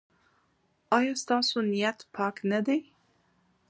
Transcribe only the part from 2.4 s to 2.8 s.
نه دی؟